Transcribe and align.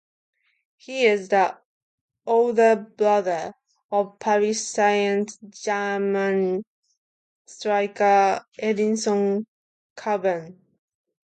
He 0.77 1.05
is 1.05 1.29
the 1.29 1.59
older 2.25 2.75
brother 2.75 3.53
of 3.91 4.17
Paris 4.17 4.67
Saint-Germain 4.67 6.63
striker 7.45 8.43
Edinson 8.59 9.45
Cavani. 9.95 10.57